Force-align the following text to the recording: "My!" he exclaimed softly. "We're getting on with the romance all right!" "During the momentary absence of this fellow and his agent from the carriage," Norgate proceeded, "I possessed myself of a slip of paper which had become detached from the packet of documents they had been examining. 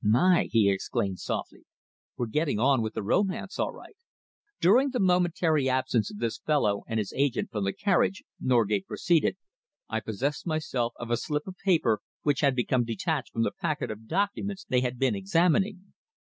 "My!" 0.03 0.49
he 0.51 0.67
exclaimed 0.71 1.19
softly. 1.19 1.65
"We're 2.17 2.25
getting 2.25 2.57
on 2.57 2.81
with 2.81 2.95
the 2.95 3.03
romance 3.03 3.59
all 3.59 3.71
right!" 3.71 3.95
"During 4.59 4.89
the 4.89 4.99
momentary 4.99 5.69
absence 5.69 6.09
of 6.09 6.17
this 6.17 6.39
fellow 6.39 6.81
and 6.87 6.97
his 6.97 7.13
agent 7.15 7.51
from 7.51 7.65
the 7.65 7.73
carriage," 7.73 8.23
Norgate 8.39 8.87
proceeded, 8.87 9.37
"I 9.87 9.99
possessed 9.99 10.47
myself 10.47 10.93
of 10.95 11.11
a 11.11 11.17
slip 11.17 11.45
of 11.45 11.55
paper 11.63 12.01
which 12.23 12.39
had 12.39 12.55
become 12.55 12.83
detached 12.83 13.31
from 13.31 13.43
the 13.43 13.51
packet 13.61 13.91
of 13.91 14.07
documents 14.07 14.65
they 14.67 14.81
had 14.81 14.97
been 14.97 15.13
examining. 15.13 15.93